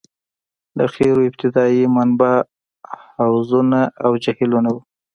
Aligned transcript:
د 0.77 0.79
قیرو 0.93 1.21
ابتدايي 1.29 1.83
منبع 1.95 2.33
حوضونه 3.23 3.81
او 4.03 4.11
جهیلونه 4.23 4.69
وو 4.73 4.81